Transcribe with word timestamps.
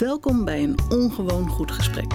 Welkom 0.00 0.44
bij 0.44 0.62
een 0.62 0.78
ongewoon 0.88 1.48
goed 1.48 1.72
gesprek. 1.72 2.12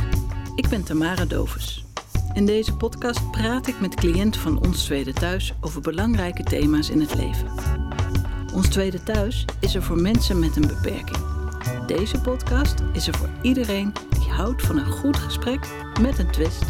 Ik 0.56 0.68
ben 0.70 0.84
Tamara 0.84 1.26
Dovens. 1.26 1.86
In 2.34 2.46
deze 2.46 2.76
podcast 2.76 3.32
praat 3.32 3.68
ik 3.68 3.80
met 3.80 3.96
cliënten 3.96 4.42
van 4.42 4.60
Ons 4.66 4.84
Tweede 4.84 5.14
Thuis 5.14 5.54
over 5.62 5.82
belangrijke 5.82 6.44
thema's 6.44 6.90
in 6.90 7.00
het 7.00 7.16
leven. 7.16 7.52
Ons 8.54 8.68
Tweede 8.68 9.04
Thuis 9.04 9.46
is 9.60 9.76
er 9.76 9.84
voor 9.84 10.02
mensen 10.02 10.40
met 10.40 10.56
een 10.56 10.68
beperking. 10.68 11.18
Deze 11.88 12.22
podcast 12.22 12.76
is 12.94 13.08
er 13.08 13.18
voor 13.18 13.30
iedereen 13.42 13.94
die 14.10 14.30
houdt 14.32 14.62
van 14.62 14.78
een 14.78 14.92
goed 14.92 15.18
gesprek 15.18 15.68
met 16.02 16.20
een 16.20 16.32
twist. 16.32 16.64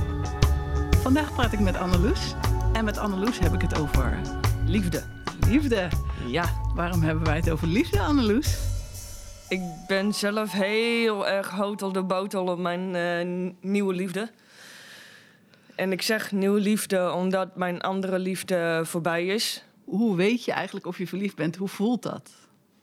Vandaag 1.01 1.33
praat 1.33 1.53
ik 1.53 1.59
met 1.59 1.77
Anneloes. 1.77 2.35
En 2.73 2.85
met 2.85 2.97
Anneloes 2.97 3.39
heb 3.39 3.53
ik 3.53 3.61
het 3.61 3.79
over 3.79 4.19
Liefde. 4.65 5.03
liefde. 5.47 5.87
Ja, 6.27 6.45
Waarom 6.73 7.01
hebben 7.01 7.25
wij 7.25 7.35
het 7.35 7.49
over 7.49 7.67
liefde, 7.67 7.99
Anneloes? 7.99 8.74
Ik 9.49 9.61
ben 9.87 10.13
zelf 10.13 10.51
heel 10.51 11.27
erg 11.27 11.49
hotel 11.49 11.91
de 11.91 12.03
botel 12.03 12.45
op 12.45 12.59
mijn 12.59 12.95
eh, 12.95 13.51
nieuwe 13.69 13.93
liefde. 13.93 14.29
En 15.75 15.91
ik 15.91 16.01
zeg 16.01 16.31
nieuwe 16.31 16.59
liefde 16.59 17.11
omdat 17.11 17.55
mijn 17.55 17.81
andere 17.81 18.19
liefde 18.19 18.81
voorbij 18.83 19.25
is. 19.25 19.63
Hoe 19.83 20.15
weet 20.15 20.45
je 20.45 20.51
eigenlijk 20.51 20.85
of 20.85 20.97
je 20.97 21.07
verliefd 21.07 21.35
bent? 21.35 21.55
Hoe 21.55 21.67
voelt 21.67 22.03
dat? 22.03 22.31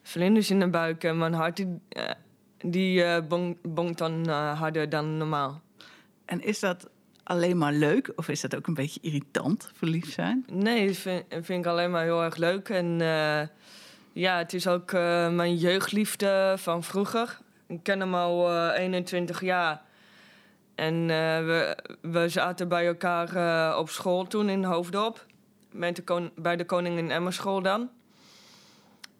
Vlinders 0.03 0.51
in 0.51 0.61
de 0.61 0.69
buik 0.69 1.05
en 1.05 1.19
mijn 1.19 1.33
hart 1.33 1.57
die, 1.57 3.03
eh, 3.03 3.17
eh, 3.17 3.25
bong- 3.27 3.57
bonkt 3.63 3.99
dan 3.99 4.29
harder 4.29 4.89
dan 4.89 5.17
normaal. 5.17 5.61
En 6.25 6.43
is 6.45 6.61
dat 6.61 6.89
alleen 7.23 7.59
maar 7.59 7.73
leuk 7.73 8.13
of 8.17 8.29
is 8.29 8.41
dat 8.41 8.57
ook 8.57 8.67
een 8.67 8.75
beetje 8.75 9.01
irritant, 9.03 9.71
verliefd 9.75 10.13
zijn? 10.13 10.45
Nee, 10.51 10.87
dat 10.87 10.97
vind, 10.97 11.25
vind 11.29 11.65
ik 11.65 11.67
alleen 11.67 11.91
maar 11.91 12.03
heel 12.05 12.23
erg 12.23 12.37
leuk. 12.37 12.69
En 12.69 13.01
ja, 14.13 14.39
het 14.39 14.53
is 14.55 14.67
ook 14.67 14.93
eh, 14.93 15.29
mijn 15.29 15.57
jeugdliefde 15.57 16.55
van 16.59 16.83
vroeger. 16.83 17.39
Ik 17.69 17.83
ken 17.83 18.01
hem 18.01 18.15
al 18.15 18.51
eh, 18.51 18.79
21 18.79 19.41
jaar. 19.41 19.83
En 20.75 20.95
eh, 20.95 21.39
we, 21.47 21.77
we 22.01 22.29
zaten 22.29 22.69
bij 22.69 22.87
elkaar 22.87 23.37
eh, 23.37 23.79
op 23.79 23.89
school 23.89 24.25
toen 24.27 24.49
in 24.49 24.65
Hoofddorp. 24.65 25.27
Met 25.71 25.97
de 25.97 26.03
kon- 26.03 26.31
bij 26.37 26.57
de 26.57 26.65
Koningin 26.65 27.11
dan. 27.63 27.91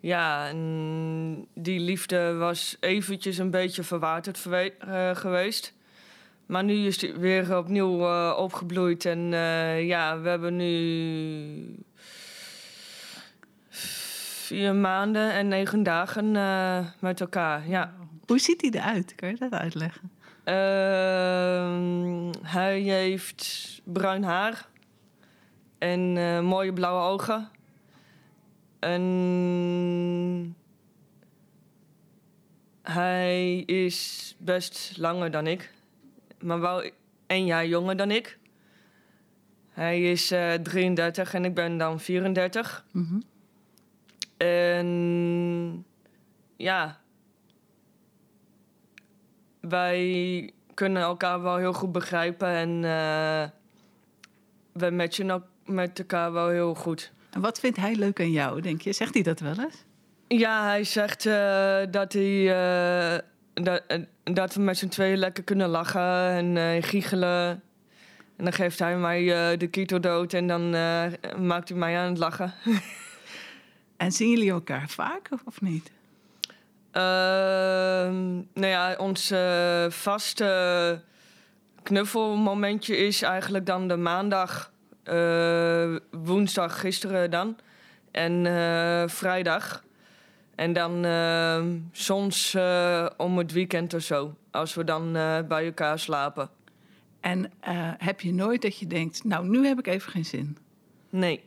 Ja, 0.01 0.49
en 0.49 1.47
die 1.55 1.81
liefde 1.81 2.35
was 2.35 2.77
eventjes 2.81 3.39
een 3.39 3.51
beetje 3.51 3.83
verwaterd 3.83 4.39
eh, 4.79 5.15
geweest. 5.15 5.75
Maar 6.47 6.65
nu 6.65 6.87
is 6.87 6.99
die 6.99 7.13
weer 7.15 7.57
opnieuw 7.57 8.01
eh, 8.01 8.35
opgebloeid. 8.39 9.05
En 9.05 9.33
eh, 9.35 9.87
ja, 9.87 10.21
we 10.21 10.29
hebben 10.29 10.57
nu 10.57 11.85
vier 14.53 14.75
maanden 14.75 15.33
en 15.33 15.49
negen 15.49 15.83
dagen 15.83 16.37
eh, 16.37 16.79
met 16.99 17.21
elkaar. 17.21 17.69
Ja. 17.69 17.95
Hoe 18.27 18.39
ziet 18.39 18.61
hij 18.61 18.71
eruit? 18.71 19.15
Kan 19.15 19.29
je 19.29 19.37
dat 19.37 19.53
uitleggen? 19.53 20.11
Ehm, 20.45 22.33
hij 22.43 22.81
heeft 22.81 23.81
bruin 23.85 24.23
haar 24.23 24.69
en 25.79 26.17
eh, 26.17 26.41
mooie 26.41 26.73
blauwe 26.73 27.13
ogen. 27.13 27.49
En 28.79 30.57
hij 32.83 33.59
is 33.59 34.35
best 34.39 34.95
langer 34.97 35.31
dan 35.31 35.47
ik, 35.47 35.73
maar 36.41 36.61
wel 36.61 36.91
één 37.27 37.47
jaar 37.47 37.67
jonger 37.67 37.97
dan 37.97 38.11
ik. 38.11 38.39
Hij 39.71 40.03
is 40.03 40.31
eh 40.31 40.53
33 40.53 41.35
en 41.35 41.45
ik 41.45 41.55
ben 41.55 41.79
dan 41.79 42.01
34. 42.01 42.85
Mhm. 42.91 43.19
En 44.43 45.87
ja, 46.57 47.01
wij 49.61 50.53
kunnen 50.75 51.03
elkaar 51.03 51.43
wel 51.43 51.57
heel 51.57 51.73
goed 51.73 51.93
begrijpen 51.93 52.49
en 52.49 52.85
eh 52.85 53.45
we 54.73 54.91
matchen 54.91 55.31
ook 55.31 55.45
met 55.65 55.99
elkaar 55.99 56.33
wel 56.33 56.49
heel 56.49 56.75
goed. 56.75 57.13
En 57.31 57.41
wat 57.41 57.61
vindt 57.61 57.77
hij 57.77 57.95
leuk 57.95 58.21
aan 58.21 58.31
jou, 58.31 58.61
denk 58.61 58.81
je? 58.81 58.93
Zegt 58.93 59.15
hij 59.15 59.23
dat 59.23 59.41
wel 59.41 59.59
eens? 59.59 59.85
Ja, 60.29 60.65
hij 60.65 60.85
zegt 60.85 61.27
eh, 61.27 61.81
dat, 61.91 62.13
hij, 62.13 62.53
eh, 62.53 63.19
dat, 63.55 63.83
dat 64.25 64.55
we 64.55 64.61
met 64.61 64.79
z'n 64.79 64.89
tweeën 64.89 65.19
lekker 65.19 65.45
kunnen 65.45 65.69
lachen 65.69 66.57
en 66.57 66.83
giechelen. 66.83 67.63
En 68.37 68.45
dan 68.45 68.53
geeft 68.53 68.79
hij 68.79 68.97
mij 68.97 69.57
de 69.57 69.67
keto 69.67 70.01
dood 70.01 70.33
en 70.33 70.47
dan 70.47 70.71
maakt 71.47 71.69
hij 71.69 71.79
mij 71.79 71.99
aan 71.99 72.09
het 72.09 72.19
lachen. 72.19 72.55
En 74.03 74.13
zien 74.13 74.31
jullie 74.31 74.51
elkaar 74.51 74.89
vaak 74.89 75.29
of, 75.45 75.61
niet? 75.61 75.91
Ehm, 76.91 78.35
nou 78.35 78.67
ja, 78.67 78.95
ons 78.99 79.31
eh, 79.31 79.91
vaste 79.91 81.01
knuffelmomentje 81.83 82.97
is 82.97 83.23
eigenlijk 83.23 83.67
dan 83.67 83.89
de 83.89 83.97
maandag, 83.97 84.73
eh, 85.03 85.97
woensdag 86.11 86.81
gisteren 86.81 87.31
dan 87.31 87.57
en 88.11 88.47
eh, 88.47 89.09
vrijdag. 89.09 89.85
En 90.55 90.73
dan 90.73 91.05
eh, 91.05 91.65
soms 91.93 92.57
om 93.17 93.39
het 93.39 93.53
weekend 93.53 93.95
of 93.95 94.03
zo, 94.03 94.35
als 94.51 94.75
we 94.75 94.85
dan 94.85 95.13
bij 95.49 95.65
elkaar 95.65 95.99
slapen. 95.99 96.51
En 97.21 97.53
heb 97.99 98.21
je 98.21 98.35
nooit 98.35 98.63
dat 98.63 98.79
je 98.79 98.87
denkt, 98.87 99.25
nou, 99.25 99.49
nu 99.49 99.67
heb 99.67 99.79
ik 99.79 99.87
even 99.87 100.13
geen 100.13 100.25
zin? 100.25 100.57
Nee. 101.11 101.45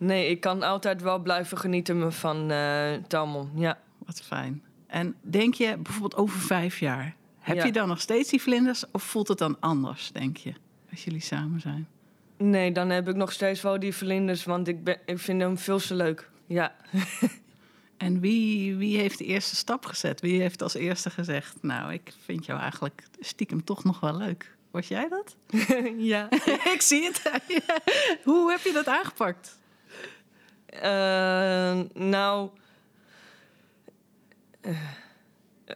Nee, 0.00 0.28
ik 0.30 0.40
kan 0.40 0.62
altijd 0.62 1.02
wel 1.02 1.18
blijven 1.18 1.58
genieten 1.58 2.12
van 2.12 2.52
Talmon, 3.08 3.50
ja. 3.54 3.78
Wat 4.06 4.22
fijn. 4.22 4.62
En 4.86 5.14
denk 5.20 5.54
je 5.54 5.76
bijvoorbeeld 5.76 6.16
over 6.16 6.40
vijf 6.40 6.78
jaar, 6.78 7.14
heb 7.38 7.56
Ja. 7.56 7.64
je 7.64 7.72
dan 7.72 7.88
nog 7.88 8.00
steeds 8.00 8.30
die 8.30 8.42
vlinders 8.42 8.84
of 8.92 9.02
voelt 9.02 9.28
het 9.28 9.38
dan 9.38 9.56
anders, 9.60 10.12
denk 10.12 10.36
je, 10.36 10.52
als 10.90 11.04
jullie 11.04 11.20
samen 11.20 11.60
zijn? 11.60 11.88
Nee, 12.36 12.72
dan 12.72 12.90
heb 12.90 13.08
ik 13.08 13.14
nog 13.16 13.32
steeds 13.32 13.62
wel 13.62 13.78
die 13.80 13.94
vlinders, 13.94 14.44
want 14.44 14.68
ik, 14.68 14.84
ben, 14.84 14.98
ik 15.06 15.18
vind 15.18 15.40
hem 15.40 15.58
veel 15.58 15.78
te 15.78 15.94
leuk. 15.94 16.30
Ja. 16.46 16.74
En 17.96 18.20
wie, 18.20 18.76
wie 18.76 18.98
heeft 18.98 19.18
de 19.18 19.24
eerste 19.24 19.56
stap 19.56 19.86
gezet? 19.86 20.20
Wie 20.20 20.40
heeft 20.40 20.62
als 20.62 20.74
eerste 20.74 21.10
gezegd, 21.10 21.56
nou, 21.62 21.92
ik 21.92 22.12
vind 22.24 22.46
jou 22.46 22.60
eigenlijk 22.60 23.02
stiekem 23.18 23.64
toch 23.64 23.84
nog 23.84 24.00
wel 24.00 24.16
leuk? 24.16 24.56
Was 24.70 24.88
jij 24.88 25.08
dat? 25.08 25.36
ja. 26.12 26.28
ik 26.74 26.80
zie 26.82 27.04
het. 27.04 27.22
Hoe 28.24 28.50
heb 28.50 28.60
je 28.60 28.72
dat 28.72 28.86
aangepakt? 28.86 29.58
Eh, 30.70 31.80
nou. 31.94 32.50
eh, 34.60 34.90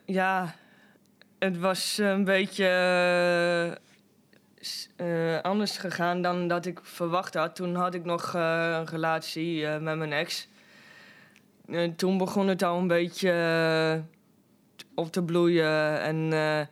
ja. 0.04 0.54
Het 1.38 1.58
was 1.58 1.98
een 1.98 2.24
beetje. 2.24 2.66
eh, 4.96 5.40
anders 5.40 5.78
gegaan 5.78 6.22
dan 6.22 6.48
dat 6.48 6.66
ik 6.66 6.80
verwacht 6.82 7.34
had. 7.34 7.56
Toen 7.56 7.74
had 7.74 7.94
ik 7.94 8.04
nog 8.04 8.34
een 8.34 8.86
relatie 8.86 9.66
met 9.66 9.96
mijn 9.96 10.12
ex. 10.12 10.48
En 11.66 11.96
toen 11.96 12.18
begon 12.18 12.48
het 12.48 12.62
al 12.62 12.78
een 12.78 12.86
beetje 12.86 14.04
op 14.94 15.12
te 15.12 15.22
bloeien. 15.22 16.00
En 16.00 16.68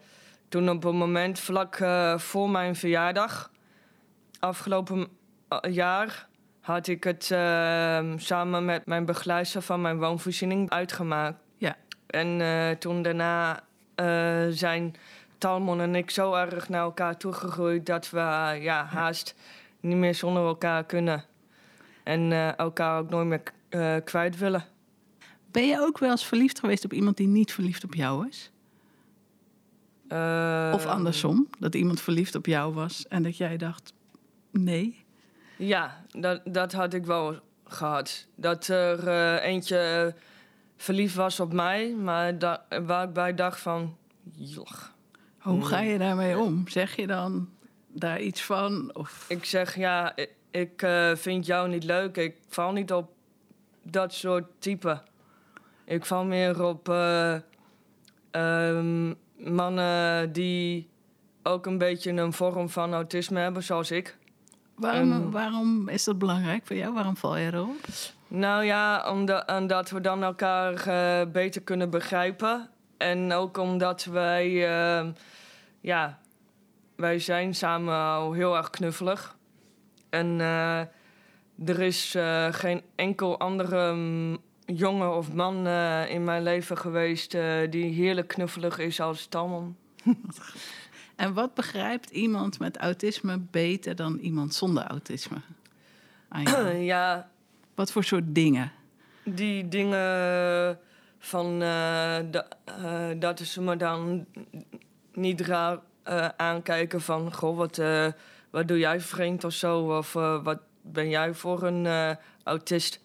toen 0.48 0.70
op 0.70 0.84
een 0.84 0.96
moment 0.96 1.38
vlak 1.38 1.78
voor 2.16 2.50
mijn 2.50 2.76
verjaardag, 2.76 3.50
afgelopen 4.38 5.08
jaar, 5.70 6.28
had 6.62 6.86
ik 6.86 7.04
het 7.04 7.30
eh, 7.30 8.12
samen 8.16 8.64
met 8.64 8.86
mijn 8.86 9.04
begeleider 9.04 9.62
van 9.62 9.80
mijn 9.80 9.98
woonvoorziening 9.98 10.70
uitgemaakt. 10.70 11.38
Ja. 11.56 11.76
En 12.06 12.40
eh, 12.40 12.70
toen 12.70 13.02
daarna 13.02 13.64
eh, 13.94 14.46
zijn 14.50 14.94
Talmon 15.38 15.80
en 15.80 15.94
ik 15.94 16.10
zo 16.10 16.34
erg 16.34 16.68
naar 16.68 16.82
elkaar 16.82 17.16
toegegroeid 17.16 17.86
dat 17.86 18.10
we 18.10 18.18
eh, 18.18 18.62
ja, 18.62 18.84
haast 18.84 19.34
niet 19.80 19.96
meer 19.96 20.14
zonder 20.14 20.42
elkaar 20.42 20.84
kunnen. 20.84 21.24
En 22.02 22.56
elkaar 22.56 22.98
ook 22.98 23.10
nooit 23.10 23.26
meer 23.26 24.02
kwijt 24.02 24.38
willen. 24.38 24.64
Ben 25.50 25.66
je 25.66 25.80
ook 25.80 25.98
wel 25.98 26.10
eens 26.10 26.26
verliefd 26.26 26.60
geweest 26.60 26.84
op 26.84 26.92
iemand 26.92 27.16
die 27.16 27.26
niet 27.26 27.52
verliefd 27.52 27.84
op 27.84 27.94
jou 27.94 28.28
is? 28.28 28.50
Of 30.74 30.86
andersom, 30.86 31.48
dat 31.58 31.74
iemand 31.74 32.00
verliefd 32.00 32.34
op 32.34 32.46
jou 32.46 32.74
was 32.74 33.08
en 33.08 33.22
dat 33.22 33.36
jij 33.36 33.56
dacht, 33.56 33.92
nee. 34.50 35.01
Ja, 35.66 36.04
dat, 36.10 36.40
dat 36.44 36.72
had 36.72 36.94
ik 36.94 37.06
wel 37.06 37.38
gehad. 37.64 38.26
Dat 38.34 38.66
er 38.66 39.08
eh, 39.08 39.44
eentje 39.44 40.14
verliefd 40.76 41.14
was 41.14 41.40
op 41.40 41.52
mij, 41.52 41.94
maar 41.94 42.38
da- 42.38 42.64
waar 42.82 43.04
ik 43.08 43.12
bij 43.12 43.34
dacht 43.34 43.60
van... 43.60 43.96
Joch. 44.34 44.92
Hoe 45.38 45.64
ga 45.64 45.80
je 45.80 45.98
daarmee 45.98 46.38
om? 46.38 46.68
Zeg 46.68 46.96
je 46.96 47.06
dan 47.06 47.48
daar 47.86 48.20
iets 48.20 48.42
van? 48.42 48.94
Of... 48.94 49.24
Ik 49.28 49.44
zeg, 49.44 49.76
ja, 49.76 50.16
ik, 50.16 50.30
ik 50.50 50.82
eh, 50.82 51.14
vind 51.14 51.46
jou 51.46 51.68
niet 51.68 51.84
leuk. 51.84 52.16
Ik 52.16 52.36
val 52.48 52.72
niet 52.72 52.92
op 52.92 53.10
dat 53.82 54.12
soort 54.12 54.44
type. 54.58 55.02
Ik 55.84 56.04
val 56.04 56.24
meer 56.24 56.64
op 56.64 56.88
eh, 56.88 57.36
ehm, 58.30 59.14
mannen 59.36 60.32
die 60.32 60.90
ook 61.42 61.66
een 61.66 61.78
beetje 61.78 62.10
een 62.10 62.32
vorm 62.32 62.68
van 62.68 62.94
autisme 62.94 63.40
hebben, 63.40 63.62
zoals 63.62 63.90
ik. 63.90 64.16
Waarom, 64.74 65.12
Ehm. 65.12 65.30
waarom 65.30 65.88
is 65.88 66.04
dat 66.04 66.18
belangrijk 66.18 66.66
voor 66.66 66.76
jou? 66.76 66.92
Waarom 66.94 67.16
val 67.16 67.36
je 67.36 67.52
erop? 67.52 67.76
Nou 68.28 68.64
ja, 68.64 69.10
omdat, 69.10 69.50
omdat 69.50 69.90
we 69.90 70.00
dan 70.00 70.22
elkaar 70.22 70.86
eh, 70.86 71.26
beter 71.32 71.62
kunnen 71.62 71.90
begrijpen. 71.90 72.66
en 72.98 73.32
ook 73.32 73.56
omdat 73.58 74.04
wij, 74.04 74.46
eh, 74.46 75.06
ja, 75.80 76.18
wij 76.96 77.18
zijn 77.18 77.54
samen 77.54 77.94
al 77.94 78.32
heel 78.32 78.56
erg 78.56 78.70
knuffelig. 78.70 79.36
En 80.10 80.40
eh, 80.40 80.78
er 81.64 81.80
is 81.80 82.14
eh, 82.14 82.46
geen 82.50 82.82
enkel 82.94 83.38
andere 83.38 83.92
mm, 83.92 84.38
jongen 84.66 85.16
of 85.16 85.32
man 85.32 85.66
in 86.08 86.24
mijn 86.24 86.42
leven 86.42 86.78
geweest 86.78 87.30
die 87.70 87.92
heerlijk 87.92 88.28
knuffelig 88.28 88.78
is 88.78 89.00
als 89.00 89.26
Talman. 89.26 89.76
En 91.22 91.32
wat 91.32 91.54
begrijpt 91.54 92.10
iemand 92.10 92.58
met 92.58 92.76
autisme 92.76 93.38
beter 93.38 93.96
dan 93.96 94.18
iemand 94.18 94.54
zonder 94.54 94.82
autisme? 94.82 95.36
ja, 96.92 97.30
wat 97.74 97.92
voor 97.92 98.04
soort 98.04 98.34
dingen? 98.34 98.72
die 99.24 99.68
dingen 99.68 100.78
van 101.18 101.62
eh, 101.62 102.18
eh, 102.18 102.24
dat 103.18 103.40
ze 103.40 103.62
me 103.62 103.76
dan 103.76 104.26
niet 105.12 105.40
raar 105.40 105.78
eh, 106.02 106.28
aankijken 106.36 107.00
van 107.00 107.34
goh, 107.34 107.56
wat, 107.56 107.80
wat 108.50 108.68
doe 108.68 108.78
jij 108.78 109.00
vreemd 109.00 109.44
of 109.44 109.52
zo? 109.52 109.96
Of 109.96 110.12
wat 110.42 110.58
ben 110.80 111.08
jij 111.08 111.34
voor 111.34 111.62
een 111.62 112.16
autist? 112.42 113.00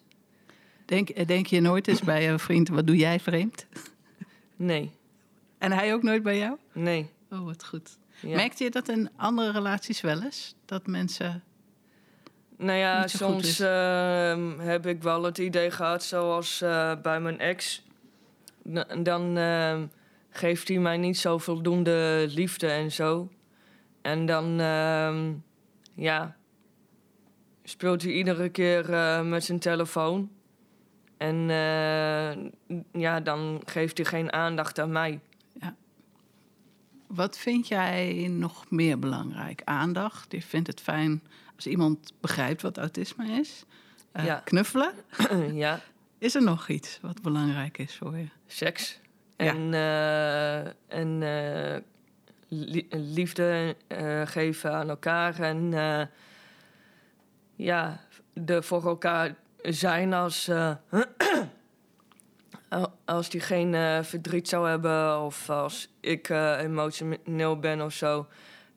Denk, 0.84 1.26
denk 1.26 1.46
je 1.46 1.60
nooit 1.60 1.88
eens 1.88 2.02
bij 2.02 2.22
je 2.22 2.38
vriend, 2.38 2.68
wat 2.68 2.86
doe 2.86 2.96
jij 2.96 3.20
vreemd? 3.20 3.66
Nee, 4.56 4.92
En 5.58 5.72
hij 5.72 5.94
ook 5.94 6.02
nooit 6.02 6.22
bij 6.22 6.38
jou? 6.38 6.56
nee. 6.72 7.10
Oh, 7.30 7.44
wat 7.44 7.64
goed. 7.64 7.98
Ja. 8.20 8.36
Merkte 8.36 8.64
je 8.64 8.70
dat 8.70 8.88
in 8.88 9.10
andere 9.16 9.52
relaties 9.52 10.00
wel 10.00 10.22
eens? 10.22 10.54
Dat 10.64 10.86
mensen... 10.86 11.42
Nou 12.56 12.78
ja, 12.78 13.06
soms 13.06 13.60
ehm, 13.60 14.58
heb 14.58 14.86
ik 14.86 15.02
wel 15.02 15.22
het 15.22 15.38
idee 15.38 15.70
gehad, 15.70 16.04
zoals 16.04 16.60
eh, 16.60 16.92
bij 17.02 17.20
mijn 17.20 17.38
ex. 17.38 17.82
Dan 19.02 19.36
ehm, 19.36 19.86
geeft 20.30 20.68
hij 20.68 20.78
mij 20.78 20.96
niet 20.96 21.18
zo 21.18 21.38
voldoende 21.38 22.26
liefde 22.28 22.66
en 22.66 22.92
zo. 22.92 23.28
En 24.02 24.26
dan, 24.26 24.60
ehm, 24.60 25.32
ja, 25.94 26.36
speelt 27.62 28.02
hij 28.02 28.12
iedere 28.12 28.48
keer 28.48 28.92
eh, 28.92 29.22
met 29.22 29.44
zijn 29.44 29.58
telefoon. 29.58 30.30
En 31.16 31.50
eh, 31.50 32.76
ja, 32.92 33.20
dan 33.20 33.62
geeft 33.64 33.96
hij 33.96 34.06
geen 34.06 34.32
aandacht 34.32 34.78
aan 34.80 34.92
mij. 34.92 35.20
Wat 37.08 37.38
vind 37.38 37.68
jij 37.68 38.28
nog 38.30 38.70
meer 38.70 38.98
belangrijk? 38.98 39.62
Aandacht? 39.64 40.32
Je 40.32 40.42
vindt 40.42 40.66
het 40.66 40.80
fijn 40.80 41.22
als 41.56 41.66
iemand 41.66 42.12
begrijpt 42.20 42.62
wat 42.62 42.78
autisme 42.78 43.26
is? 43.26 43.64
Eh, 44.12 44.24
Ja. 44.24 44.40
Knuffelen? 44.44 44.92
ja, 45.54 45.80
Is 46.18 46.34
er 46.34 46.42
nog 46.42 46.68
iets 46.68 46.98
wat 47.02 47.22
belangrijk 47.22 47.78
is 47.78 47.96
voor 47.96 48.16
je? 48.16 48.26
seks. 48.46 49.00
Ja. 49.36 49.54
En, 49.54 49.74
eh, 49.74 50.98
en 51.00 51.22
eh, 51.22 51.80
li- 52.48 52.86
liefde 52.90 53.76
geven 54.24 54.72
aan 54.72 54.88
elkaar. 54.88 55.40
En 55.40 55.70
ja, 57.56 58.00
er 58.46 58.64
voor 58.64 58.84
elkaar 58.86 59.34
zijn 59.62 60.12
als, 60.12 60.48
al- 60.50 60.76
als 63.08 63.28
die 63.28 63.40
geen 63.40 63.74
eh, 63.74 64.02
verdriet 64.02 64.48
zou 64.48 64.68
hebben. 64.68 65.20
Of 65.20 65.50
als 65.50 65.88
ik 66.00 66.28
eh, 66.28 66.60
emotioneel 66.60 67.58
ben 67.58 67.82
of 67.82 67.92
zo. 67.92 68.26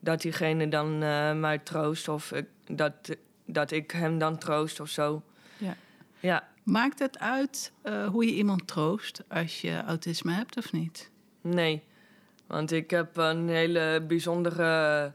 Dat 0.00 0.20
diegene 0.20 0.68
dan 0.68 1.02
eh, 1.02 1.32
mij 1.32 1.58
troost. 1.58 2.08
Of 2.08 2.32
ik, 2.32 2.46
dat, 2.66 3.16
dat 3.44 3.70
ik 3.70 3.90
hem 3.90 4.18
dan 4.18 4.38
troost 4.38 4.80
of 4.80 4.88
zo. 4.88 5.22
Ja. 5.56 5.76
Ja, 6.20 6.50
Maakt 6.62 6.98
het 6.98 7.18
uit 7.18 7.72
hoe 8.10 8.26
je 8.26 8.34
iemand 8.34 8.66
troost 8.66 9.22
als 9.28 9.60
je 9.60 9.82
autisme 9.86 10.32
hebt 10.32 10.56
of 10.56 10.72
niet? 10.72 11.10
Nee, 11.40 11.82
want 12.46 12.72
ik 12.72 12.90
heb 12.90 13.16
een 13.16 13.48
hele 13.48 14.04
bijzondere 14.08 15.12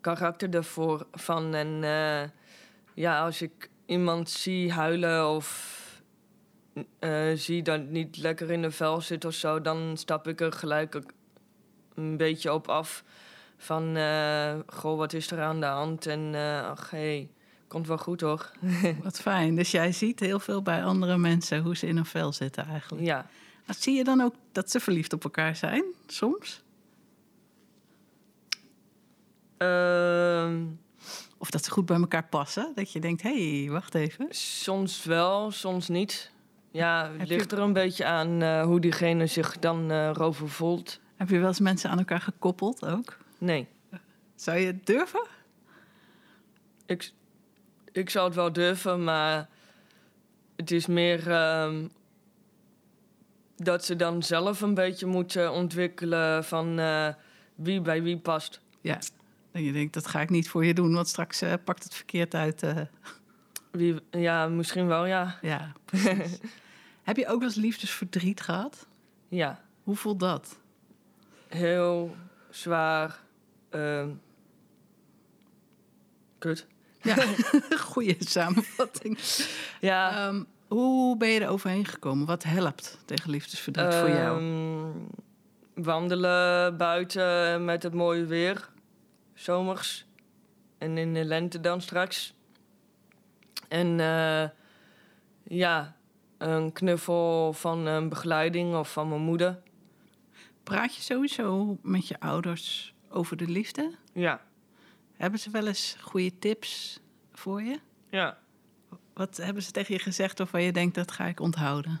karakter 0.00 0.54
ervoor 0.54 1.06
van. 1.12 1.54
En 1.54 1.68
ja, 2.94 3.20
als 3.20 3.42
ik 3.42 3.70
iemand 3.86 4.30
zie 4.30 4.72
huilen 4.72 5.28
of 5.28 5.77
eh, 6.98 7.32
zie 7.34 7.62
dat 7.62 7.78
het 7.78 7.90
niet 7.90 8.16
lekker 8.16 8.50
in 8.50 8.62
de 8.62 8.70
vel 8.70 9.00
zit 9.00 9.24
of 9.24 9.34
zo, 9.34 9.60
dan 9.60 9.96
stap 9.96 10.28
ik 10.28 10.40
er 10.40 10.52
gelijk 10.52 10.96
ook 10.96 11.10
een 11.94 12.16
beetje 12.16 12.52
op 12.52 12.68
af. 12.68 13.04
Van, 13.56 13.96
eh, 13.96 14.54
goh, 14.66 14.96
wat 14.98 15.12
is 15.12 15.30
er 15.30 15.40
aan 15.40 15.60
de 15.60 15.66
hand? 15.66 16.06
En 16.06 16.34
eh 16.34 16.68
ach, 16.70 16.90
hé, 16.90 17.28
komt 17.68 17.86
wel 17.86 17.98
goed 17.98 18.20
hoor. 18.20 18.50
Wat 19.02 19.20
fijn. 19.20 19.54
Dus 19.54 19.70
jij 19.70 19.92
ziet 19.92 20.20
heel 20.20 20.40
veel 20.40 20.62
bij 20.62 20.84
andere 20.84 21.18
mensen 21.18 21.62
hoe 21.62 21.76
ze 21.76 21.86
in 21.86 21.96
een 21.96 22.04
vel 22.06 22.32
zitten 22.32 22.66
eigenlijk. 22.66 23.04
ja, 23.04 23.26
Maar 23.66 23.76
zie 23.78 23.96
je 23.96 24.04
dan 24.04 24.20
ook 24.20 24.34
dat 24.52 24.70
ze 24.70 24.80
verliefd 24.80 25.12
op 25.12 25.24
elkaar 25.24 25.56
zijn, 25.56 25.84
soms? 26.06 26.62
Ehm, 29.56 30.64
Of 31.38 31.50
dat 31.50 31.64
ze 31.64 31.70
goed 31.70 31.86
bij 31.86 31.96
elkaar 31.96 32.26
passen? 32.28 32.72
Dat 32.74 32.92
je 32.92 33.00
denkt, 33.00 33.22
hé, 33.22 33.60
hey, 33.60 33.70
wacht 33.70 33.94
even. 33.94 34.26
Soms 34.30 35.04
wel, 35.04 35.50
soms 35.50 35.88
niet. 35.88 36.30
Ja, 36.78 37.10
het 37.16 37.28
ligt 37.28 37.50
je- 37.50 37.56
er 37.56 37.62
een 37.62 37.72
beetje 37.72 38.04
aan 38.04 38.42
eh, 38.42 38.62
hoe 38.62 38.80
diegene 38.80 39.26
zich 39.26 39.58
dan 39.58 39.90
erover 39.90 40.48
voelt. 40.48 41.00
Heb 41.16 41.28
je 41.28 41.38
wel 41.38 41.48
eens 41.48 41.60
mensen 41.60 41.90
aan 41.90 41.98
elkaar 41.98 42.20
gekoppeld 42.20 42.84
ook? 42.86 43.16
Nee, 43.38 43.66
Zou 44.34 44.58
je 44.58 44.66
het 44.66 44.86
durven? 44.86 45.26
ik, 46.86 47.10
ik 47.92 48.10
zou 48.10 48.26
het 48.26 48.34
wel 48.34 48.52
durven, 48.52 49.04
maar 49.04 49.48
het 50.56 50.70
is 50.70 50.86
meer 50.86 51.30
ehm, 51.30 51.86
dat 53.56 53.84
ze 53.84 53.96
dan 53.96 54.22
zelf 54.22 54.60
een 54.60 54.74
beetje 54.74 55.06
moeten 55.06 55.52
ontwikkelen 55.52 56.44
van 56.44 56.78
eh, 56.78 57.08
wie 57.54 57.80
bij 57.80 58.02
wie 58.02 58.18
past. 58.18 58.60
Ja. 58.80 58.98
En 59.52 59.62
je 59.62 59.72
denkt, 59.72 59.94
dat 59.94 60.06
ga 60.06 60.20
ik 60.20 60.30
niet 60.30 60.48
voor 60.48 60.64
je 60.64 60.74
doen, 60.74 60.92
want 60.94 61.08
straks 61.08 61.42
pakt 61.64 61.84
het 61.84 61.94
verkeerd 61.94 62.34
uit. 62.34 62.62
Wie, 63.70 63.96
ja, 64.10 64.46
misschien 64.48 64.86
wel, 64.86 65.06
ja. 65.06 65.38
ja, 65.42 65.72
precies. 65.84 66.38
Heb 67.08 67.16
je 67.16 67.26
ook 67.26 67.38
wel 67.38 67.48
eens 67.48 67.56
liefdesverdriet 67.56 68.40
gehad? 68.40 68.86
Ja, 69.28 69.60
Hoe 69.82 69.96
voelt 69.96 70.20
dat? 70.20 70.58
heel 71.48 72.16
zwaar. 72.50 73.20
ehm, 73.70 74.10
kut. 76.38 76.66
Ja, 77.02 77.16
goede 77.92 78.16
samenvatting. 78.18 79.18
Ja, 79.80 80.26
Ehm, 80.28 80.42
hoe 80.66 81.16
ben 81.16 81.28
je 81.28 81.40
er 81.40 81.48
overheen 81.48 81.84
gekomen? 81.84 82.26
Wat 82.26 82.42
helpt 82.42 82.98
tegen 83.04 83.30
liefdesverdriet 83.30 83.94
voor 83.94 84.08
jou? 84.08 84.40
Ehm, 84.40 84.92
Wandelen 85.84 86.76
buiten 86.76 87.64
met 87.64 87.82
het 87.82 87.94
mooie 87.94 88.24
weer. 88.24 88.68
Zomers. 89.34 90.06
En 90.78 90.98
in 90.98 91.14
de 91.14 91.24
lente 91.24 91.60
dan 91.60 91.80
straks. 91.80 92.34
En 93.68 94.00
eh, 94.00 94.48
ja, 95.42 95.96
een 96.38 96.72
knuffel 96.72 97.52
van 97.52 97.86
een 97.86 98.08
begeleiding 98.08 98.74
of 98.76 98.92
van 98.92 99.08
mijn 99.08 99.20
moeder. 99.20 99.58
Praat 100.62 100.94
je 100.94 101.02
sowieso 101.02 101.78
met 101.82 102.08
je 102.08 102.20
ouders 102.20 102.94
over 103.10 103.36
de 103.36 103.46
liefde? 103.48 103.94
Ja, 104.12 104.40
Hebben 105.16 105.40
ze 105.40 105.50
wel 105.50 105.66
eens 105.66 105.96
goede 106.00 106.38
tips 106.38 107.00
voor 107.32 107.62
je? 107.62 107.80
ja. 108.10 108.38
Wat 109.14 109.36
hebben 109.36 109.62
ze 109.62 109.70
tegen 109.70 109.94
je 109.94 110.00
gezegd 110.00 110.38
waarvan 110.38 110.62
je 110.62 110.72
denkt, 110.72 110.94
dat 110.94 111.10
ga 111.10 111.24
ik 111.26 111.40
onthouden? 111.40 112.00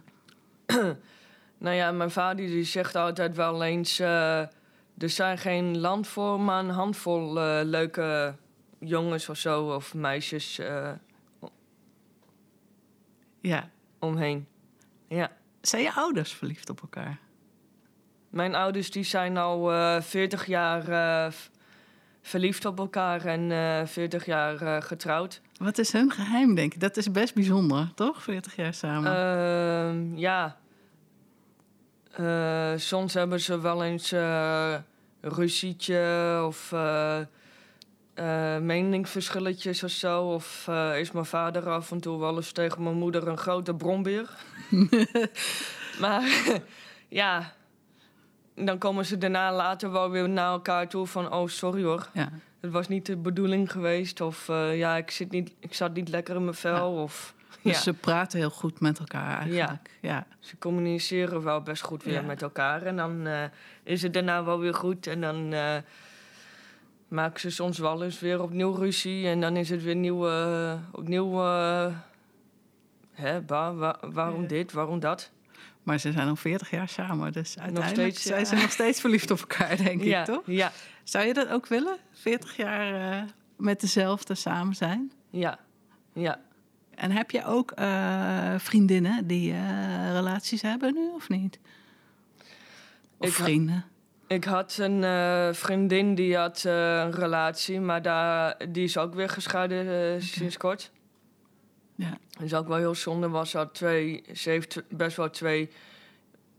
Nou 1.60 1.76
ja, 1.76 1.92
mijn 1.92 2.10
vader 2.10 2.46
die 2.46 2.64
zegt 2.64 2.94
altijd 2.94 3.36
wel 3.36 3.62
eens... 3.64 3.98
eh, 3.98 4.38
er 4.98 5.08
zijn 5.10 5.38
geen 5.38 5.78
land 5.78 6.06
voor, 6.06 6.40
maar 6.40 6.64
een 6.64 6.70
handvol 6.70 7.40
eh, 7.40 7.60
leuke 7.64 8.36
jongens 8.78 9.28
of 9.28 9.36
zo... 9.36 9.74
of 9.74 9.94
meisjes 9.94 10.58
eh, 10.58 10.90
Ja. 13.40 13.70
Omheen. 13.98 14.46
Ja. 15.08 15.30
Zijn 15.60 15.82
je 15.82 15.92
ouders 15.92 16.32
verliefd 16.32 16.70
op 16.70 16.80
elkaar? 16.80 17.18
Mijn 18.30 18.54
ouders 18.54 18.90
die 18.90 19.02
zijn 19.02 19.36
al 19.36 19.72
eh 19.72 20.00
40 20.00 20.46
jaar 20.46 20.88
eh, 20.88 21.32
verliefd 22.22 22.64
op 22.64 22.78
elkaar 22.78 23.24
en 23.24 23.52
eh 23.52 23.86
40 23.86 24.26
jaar 24.26 24.82
getrouwd. 24.82 25.40
Wat 25.56 25.78
is 25.78 25.92
hun 25.92 26.10
geheim, 26.10 26.54
denk 26.54 26.74
ik? 26.74 26.80
Dat 26.80 26.96
is 26.96 27.10
best 27.10 27.34
bijzonder, 27.34 27.92
toch? 27.94 28.22
40 28.22 28.56
jaar 28.56 28.74
samen. 28.74 29.12
Ehm, 29.16 30.16
ja. 30.16 30.56
Soms 32.76 33.14
hebben 33.14 33.40
ze 33.40 33.60
wel 33.60 33.84
eens 33.84 34.14
ruzietje 35.20 36.42
of 36.46 36.72
eh, 38.18 38.58
meningsverschilletjes 38.58 39.82
of 39.82 39.90
zo. 39.90 40.22
Of 40.22 40.68
eh, 40.68 40.98
is 40.98 41.10
mijn 41.12 41.24
vader 41.24 41.68
af 41.68 41.90
en 41.90 42.00
toe 42.00 42.18
wel 42.18 42.36
eens 42.36 42.52
tegen 42.52 42.82
mijn 42.82 42.96
moeder 42.96 43.28
een 43.28 43.38
grote 43.38 43.74
brombeer. 43.74 44.28
maar 46.02 46.22
ja, 47.08 47.52
dan 48.54 48.78
komen 48.78 49.06
ze 49.06 49.18
daarna 49.18 49.52
later 49.52 49.92
wel 49.92 50.10
weer 50.10 50.28
naar 50.28 50.50
elkaar 50.50 50.88
toe 50.88 51.06
van... 51.06 51.32
oh, 51.32 51.48
sorry 51.48 51.82
hoor, 51.82 52.08
ja. 52.12 52.28
het 52.60 52.70
was 52.70 52.88
niet 52.88 53.06
de 53.06 53.16
bedoeling 53.16 53.72
geweest. 53.72 54.20
Of 54.20 54.48
eh, 54.48 54.78
ja, 54.78 54.96
ik, 54.96 55.10
zit 55.10 55.30
niet, 55.30 55.52
ik 55.60 55.74
zat 55.74 55.94
niet 55.94 56.08
lekker 56.08 56.36
in 56.36 56.44
mijn 56.44 56.56
vel. 56.56 56.92
Of, 56.92 57.34
Dus 57.62 57.76
Ja. 57.76 57.80
ze 57.80 57.92
praten 57.92 58.38
heel 58.38 58.50
goed 58.50 58.80
met 58.80 58.98
elkaar 58.98 59.38
eigenlijk. 59.40 59.90
Ja. 60.00 60.26
Ze 60.38 60.58
communiceren 60.58 61.42
wel 61.42 61.62
best 61.62 61.82
goed 61.82 62.02
weer 62.02 62.24
met 62.24 62.42
elkaar. 62.42 62.82
En 62.82 62.96
dan 62.96 63.28
is 63.82 64.02
het 64.02 64.12
daarna 64.12 64.44
wel 64.44 64.58
weer 64.58 64.74
goed. 64.74 65.06
En 65.06 65.20
dan 65.20 65.54
maken 67.08 67.40
ze 67.40 67.50
soms 67.50 67.78
wel 67.78 68.02
eens 68.04 68.20
weer 68.20 68.42
opnieuw 68.42 68.72
ruzie. 68.72 69.26
En 69.28 69.40
dan 69.40 69.56
is 69.56 69.70
het 69.70 69.82
weer 69.82 69.96
nieuw, 69.96 70.28
eh, 70.28 70.74
opnieuw... 70.92 71.42
eh, 71.44 71.94
hè, 73.12 73.44
wa- 73.46 73.74
wa- 73.74 73.98
waarom 74.00 74.42
Ja. 74.42 74.48
dit, 74.48 74.72
waarom 74.72 75.00
dat? 75.00 75.30
Maar 75.82 75.98
ze 75.98 76.12
zijn 76.12 76.28
al 76.28 76.36
40 76.36 76.70
jaar 76.70 76.88
samen, 76.88 77.32
dus 77.32 77.58
uiteindelijk 77.58 78.10
steeds, 78.16 78.22
zijn 78.22 78.40
ja. 78.40 78.44
ze 78.46 78.54
nog 78.54 78.70
steeds 78.70 79.00
verliefd 79.00 79.30
op 79.30 79.38
elkaar, 79.38 79.76
denk 79.76 80.02
ja, 80.02 80.20
ik, 80.20 80.24
toch? 80.26 80.42
Ja, 80.46 80.72
Zou 81.04 81.26
je 81.26 81.34
dat 81.34 81.48
ook 81.48 81.66
willen? 81.66 81.96
40 82.12 82.56
jaar 82.56 83.12
eh, 83.12 83.22
met 83.56 83.80
dezelfde 83.80 84.34
samen 84.34 84.74
zijn? 84.74 85.12
ja, 85.30 85.58
ja. 86.12 86.40
En 86.94 87.10
heb 87.10 87.30
je 87.30 87.44
ook 87.44 87.72
vriendinnen 88.58 89.26
die 89.26 89.52
relaties 90.12 90.62
hebben 90.62 90.94
nu, 90.94 91.08
of 91.14 91.28
niet? 91.28 91.58
Of 93.18 93.26
Ik 93.28 93.32
vrienden? 93.32 93.84
Ik 94.28 94.44
had 94.44 94.76
een 94.80 95.04
eh, 95.04 95.52
vriendin 95.52 96.14
die 96.14 96.36
had 96.36 96.64
eh, 96.64 96.98
een 96.98 97.12
relatie, 97.12 97.80
maar 97.80 98.02
daar, 98.02 98.56
die 98.68 98.84
is 98.84 98.98
ook 98.98 99.14
weer 99.14 99.28
gescheiden 99.28 100.14
eh, 100.14 100.20
sinds 100.20 100.56
kort. 100.56 100.92
Ja. 101.94 102.18
Dat 102.30 102.42
is 102.42 102.54
ook 102.54 102.68
wel 102.68 102.76
heel 102.76 102.94
zonde, 102.94 103.28
was 103.28 103.52
had 103.52 103.74
twee, 103.74 104.24
ze 104.34 104.50
heeft 104.50 104.82
best 104.88 105.16
wel 105.16 105.30
twee 105.30 105.70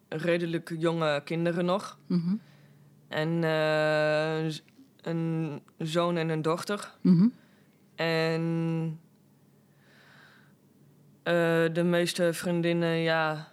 redelijk 0.08 0.74
jonge 0.78 1.22
kinderen 1.24 1.66
nog. 1.66 1.98
Mhm. 2.08 2.36
En 3.08 3.44
een 5.02 5.62
zoon 5.78 6.18
en 6.18 6.30
een 6.30 6.42
dochter. 6.42 6.92
Mhm. 7.02 7.28
En 7.96 9.00
de 11.74 11.84
meeste 11.84 12.34
vriendinnen, 12.34 12.98
ja, 12.98 13.49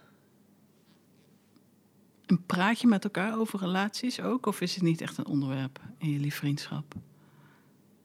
praat 2.45 2.81
je 2.81 2.87
met 2.87 3.03
elkaar 3.03 3.39
over 3.39 3.59
relaties 3.59 4.21
ook? 4.21 4.45
Of 4.45 4.61
is 4.61 4.73
het 4.73 4.83
niet 4.83 5.01
echt 5.01 5.17
een 5.17 5.25
onderwerp 5.25 5.79
in 5.97 6.09
jullie 6.09 6.33
vriendschap? 6.33 6.93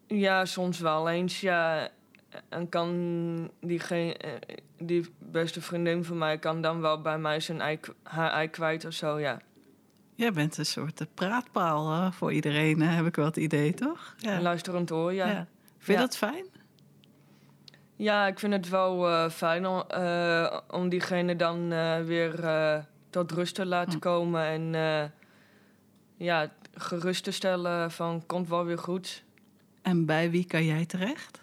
Ja, 0.07 0.45
soms 0.45 0.79
wel 0.79 1.09
eens, 1.09 1.41
ja. 1.41 1.89
En 2.49 2.69
kan 2.69 3.51
diegene, 3.61 4.15
eh, 4.17 4.57
die 4.79 5.09
beste 5.19 5.61
vriendin 5.61 6.05
van 6.05 6.19
mij 6.19 6.39
kan 6.39 6.63
dan 6.63 6.81
wel 6.81 7.01
bij 7.01 7.19
mij 7.19 7.41
zijn 7.41 7.61
ei, 7.61 7.81
haar 8.03 8.31
ei 8.31 8.49
kwijt 8.49 8.85
of 8.85 8.93
zo, 8.93 9.19
ja. 9.19 9.41
Jij 10.15 10.33
bent 10.33 10.59
een 10.59 10.67
soort 10.67 11.01
eh, 11.01 11.07
praatpaal 11.15 12.13
voor 12.13 12.33
iedereen, 12.33 12.83
eh, 12.83 12.95
heb 12.97 13.07
ik 13.07 13.17
wel 13.17 13.25
het 13.25 13.37
idee, 13.37 13.75
toch? 13.75 14.15
Ja. 14.19 14.41
Luisterend 14.41 14.93
oor, 14.93 15.13
ja. 15.13 15.27
Ja. 15.27 15.33
ja. 15.33 15.47
Vind 15.79 15.87
je 15.87 15.93
Ja. 15.93 15.99
dat 15.99 16.17
fijn? 16.17 16.45
ik 18.29 18.39
vind 18.39 18.53
het 18.53 18.69
wel 18.69 19.31
fijn 19.31 19.67
om, 19.67 19.83
om 20.71 20.89
diegene 20.89 21.37
dan 21.37 21.69
weer 22.07 22.35
tot 23.13 23.33
rust 23.33 23.55
te 23.55 23.67
laten 23.67 23.93
Hm. 23.93 23.99
komen. 23.99 24.45
En 24.45 24.75
eh, 24.75 25.09
ja, 26.17 26.51
gerust 26.75 27.25
te 27.25 27.31
stellen 27.31 27.91
van, 27.91 28.27
komt 28.27 28.49
wel 28.49 28.65
weer 28.65 28.79
goed. 28.79 29.23
En 29.83 30.07
bij 30.07 30.31
wie 30.31 30.45
kan 30.47 30.65
jij 30.65 30.87
terecht? 30.87 31.41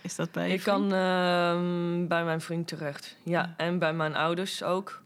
Is 0.00 0.16
dat 0.16 0.32
bij 0.32 0.48
je 0.48 0.54
Ik 0.54 0.60
vriend? 0.60 0.76
kan 0.90 0.92
ehm, 0.98 2.06
bij 2.06 2.24
mijn 2.24 2.40
vriend 2.40 2.68
terecht. 2.68 3.16
Ja, 3.22 3.40
Ja. 3.40 3.54
en 3.56 3.78
bij 3.78 3.92
mijn 3.94 4.14
ouders 4.14 4.62
ook. 4.62 5.02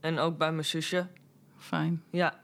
En 0.00 0.18
ook 0.18 0.38
bij 0.38 0.52
mijn 0.52 0.64
zusje. 0.64 1.06
Fijn. 1.58 2.02
Ja, 2.10 2.40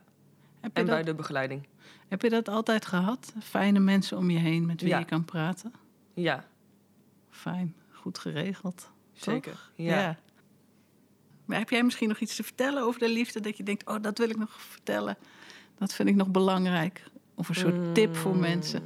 Heb 0.59 0.77
en 0.77 0.85
bij 0.85 1.03
de 1.03 1.13
begeleiding. 1.13 1.67
heb 2.07 2.21
je 2.21 2.29
dat 2.29 2.49
altijd 2.49 2.85
gehad? 2.85 3.33
Fijne 3.43 3.79
mensen 3.79 4.17
om 4.17 4.29
je 4.29 4.39
heen 4.39 4.65
met 4.65 4.81
wie 4.81 4.89
Ja. 4.89 4.99
je 4.99 5.05
kan 5.05 5.25
praten? 5.25 5.73
Ja, 6.13 6.45
Fijn. 7.29 7.75
Goed 7.91 8.17
geregeld. 8.19 8.89
zeker. 9.13 9.69
Ja. 9.75 9.99
Ja. 9.99 10.17
Maar 11.51 11.59
heb 11.59 11.69
jij 11.69 11.83
misschien 11.83 12.07
nog 12.07 12.19
iets 12.19 12.35
te 12.35 12.43
vertellen 12.43 12.83
over 12.83 12.99
de 12.99 13.09
liefde? 13.09 13.39
Dat 13.39 13.57
je 13.57 13.63
denkt, 13.63 13.87
oh, 13.87 13.95
dat 14.01 14.17
wil 14.17 14.29
ik 14.29 14.37
nog 14.37 14.61
vertellen. 14.61 15.17
Dat 15.77 15.93
vind 15.93 16.09
ik 16.09 16.15
nog 16.15 16.29
belangrijk. 16.29 17.03
Of 17.35 17.49
een 17.49 17.55
soort 17.55 17.95
tip 17.95 18.15
voor 18.15 18.33
Mm. 18.33 18.39
mensen. 18.39 18.83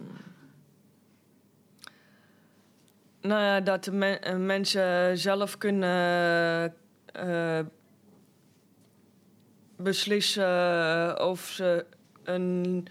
Nou 3.21 3.41
ja, 3.41 3.61
dat 3.61 3.91
men- 3.91 4.21
eh, 4.21 4.35
mensen 4.37 5.17
zelf 5.17 5.57
kunnen 5.57 6.75
eh, 7.05 7.59
beslissen 9.77 11.21
of 11.27 11.39
ze 11.41 11.85
een, 12.23 12.87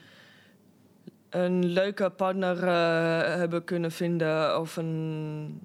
een 1.31 1.65
leuke 1.67 2.11
partner 2.11 2.57
eh, 2.63 3.35
hebben 3.37 3.65
kunnen 3.65 3.93
vinden. 3.93 4.61
Of 4.61 4.77
een, 4.77 5.61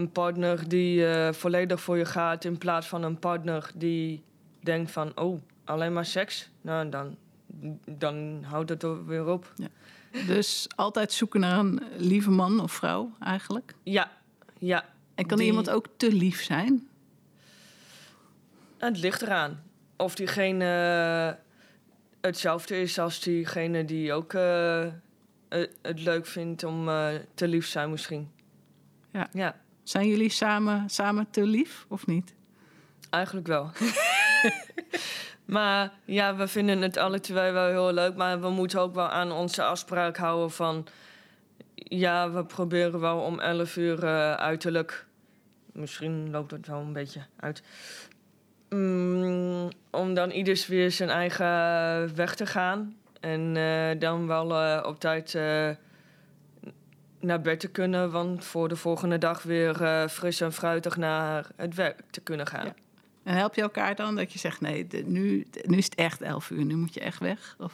een 0.00 0.12
partner 0.12 0.68
die 0.68 1.06
eh, 1.06 1.32
volledig 1.32 1.80
voor 1.80 1.98
je 1.98 2.04
gaat 2.04 2.44
in 2.44 2.58
plaats 2.58 2.86
van 2.86 3.02
een 3.02 3.18
partner 3.18 3.70
die 3.74 4.22
denkt 4.60 4.90
van, 4.90 5.18
oh, 5.18 5.40
alleen 5.64 5.92
maar 5.92 6.04
seks. 6.04 6.50
Nou, 6.60 6.88
dan, 6.88 7.16
dan 7.84 8.44
houdt 8.44 8.68
het 8.70 8.82
er 8.82 9.06
weer 9.06 9.26
op. 9.26 9.52
Dus 10.26 10.66
altijd 10.76 11.12
zoeken 11.12 11.40
naar 11.40 11.58
een 11.58 11.82
lieve 11.96 12.30
man 12.30 12.60
of 12.60 12.72
vrouw 12.72 13.12
eigenlijk. 13.20 13.74
Ja, 13.82 14.10
ja. 14.58 14.84
En 15.14 15.26
kan 15.26 15.38
Die- 15.38 15.46
iemand 15.46 15.70
ook 15.70 15.86
te 15.96 16.12
lief 16.12 16.42
zijn? 16.42 16.88
Het 18.78 18.98
ligt 18.98 19.22
eraan. 19.22 19.62
Of 19.96 20.14
diegene 20.14 20.64
eh, 20.64 21.42
hetzelfde 22.20 22.80
is 22.80 22.98
als 22.98 23.20
diegene 23.20 23.84
die 23.84 24.12
ook 24.12 24.32
eh, 24.34 24.86
het, 25.82 26.00
leuk 26.00 26.26
vindt 26.26 26.64
om 26.64 26.84
te 27.34 27.48
lief 27.48 27.66
zijn 27.66 27.90
misschien. 27.90 28.30
Ja. 29.12 29.28
Ja, 29.32 29.56
Zijn 29.90 30.08
jullie 30.08 30.30
samen, 30.30 30.90
samen 30.90 31.30
te 31.30 31.46
lief 31.46 31.86
of 31.88 32.06
niet? 32.06 32.34
eigenlijk 33.10 33.46
wel. 33.46 33.70
maar 35.56 35.92
ja, 36.04 36.36
we 36.36 36.48
vinden 36.48 36.82
het 36.82 36.96
alle 36.96 37.20
twee 37.20 37.50
wel 37.52 37.66
heel 37.66 37.92
leuk. 37.92 38.14
Maar 38.14 38.40
we 38.40 38.50
moeten 38.50 38.80
ook 38.80 38.94
wel 38.94 39.08
aan 39.08 39.32
onze 39.32 39.62
afspraak 39.62 40.16
houden 40.16 40.50
van... 40.50 40.86
Ja, 41.74 42.30
we 42.30 42.44
proberen 42.44 43.00
wel 43.00 43.18
om 43.18 43.40
11 43.40 43.76
uur 43.76 44.04
eh, 44.04 44.32
uiterlijk... 44.34 45.06
Misschien 45.72 46.30
loopt 46.30 46.50
het 46.50 46.66
wel 46.66 46.80
een 46.80 46.92
beetje 46.92 47.22
uit. 47.36 47.62
Mm, 48.68 49.70
om 49.90 50.14
dan 50.14 50.30
ieders 50.30 50.66
weer 50.66 50.90
zijn 50.90 51.10
eigen 51.10 52.16
weg 52.16 52.34
te 52.34 52.46
gaan. 52.46 52.96
En 53.20 53.56
eh, 53.56 54.00
dan 54.00 54.26
wel 54.26 54.54
eh, 54.54 54.84
op 54.86 55.00
tijd 55.00 55.38
naar 57.20 57.40
bed 57.40 57.60
te 57.60 57.68
kunnen. 57.68 58.10
Want 58.10 58.44
voor 58.44 58.68
de 58.68 58.76
volgende 58.76 59.18
dag 59.18 59.42
weer 59.42 59.82
eh, 59.82 60.08
fris 60.08 60.40
en 60.40 60.52
fruitig 60.52 60.96
naar 60.96 61.46
het 61.56 61.74
werk 61.74 62.00
te 62.10 62.20
kunnen 62.20 62.46
gaan. 62.46 62.64
Ja. 62.64 62.74
En 63.22 63.34
help 63.36 63.54
je 63.54 63.62
elkaar 63.62 63.94
dan 63.94 64.16
dat 64.16 64.32
je 64.32 64.38
zegt, 64.38 64.60
nee, 64.60 64.86
de- 64.86 65.02
nu, 65.06 65.46
nu 65.64 65.76
is 65.76 65.84
het 65.84 65.94
echt 65.94 66.20
elf 66.22 66.50
uur, 66.50 66.64
nu 66.64 66.76
moet 66.76 66.94
je 66.94 67.00
echt 67.00 67.18
weg? 67.18 67.54
Of 67.58 67.72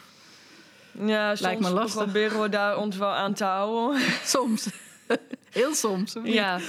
Ja, 0.91 1.35
soms 1.35 1.57
me 1.59 1.69
lastig. 1.71 2.03
proberen 2.03 2.41
we 2.41 2.49
daar 2.49 2.77
ons 2.77 2.97
wel 2.97 3.13
aan 3.13 3.33
te 3.33 3.43
houden. 3.43 4.01
soms, 4.23 4.69
heel 5.51 5.73
soms. 5.73 6.15
ja, 6.23 6.59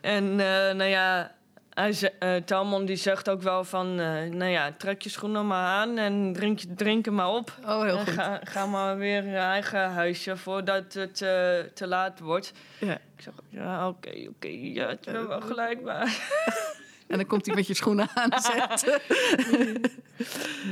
en 0.00 0.24
eh, 0.24 0.74
nou 0.74 0.84
ja, 0.84 1.34
hij 1.78 1.92
ze- 1.92 2.12
eh, 2.18 2.36
Talmon 2.36 2.84
die 2.84 2.96
zegt 2.96 3.28
ook 3.30 3.42
wel 3.42 3.64
van... 3.64 4.00
eh, 4.00 4.22
nou 4.30 4.50
ja, 4.50 4.72
trek 4.78 5.02
je 5.02 5.08
schoenen 5.08 5.46
maar 5.46 5.66
aan 5.66 5.98
en 5.98 6.32
drink, 6.32 6.60
drink 6.76 7.06
er 7.06 7.12
maar 7.12 7.28
op. 7.30 7.52
Oh, 7.66 7.82
heel 7.82 7.98
en 7.98 8.04
goed. 8.06 8.14
ga, 8.14 8.40
ga 8.44 8.66
maar 8.66 8.96
weer 8.96 9.24
je 9.26 9.36
eigen 9.36 9.90
huisje 9.90 10.36
voordat 10.36 10.92
het 10.92 11.22
eh, 11.22 11.58
te 11.74 11.86
laat 11.86 12.20
wordt. 12.20 12.52
Ja. 12.80 12.92
Ik 13.16 13.22
zeg, 13.24 13.32
ja, 13.48 13.88
oké, 13.88 14.10
oké, 14.28 14.48
ja, 14.50 14.88
het 14.88 15.06
is 15.06 15.12
wel 15.12 15.40
gelijk, 15.40 15.80
maar... 15.82 16.06
En 17.08 17.16
dan 17.16 17.26
komt 17.26 17.46
hij 17.46 17.54
met 17.54 17.66
je 17.66 17.74
schoenen 17.74 18.08
aanzetten. 18.14 19.00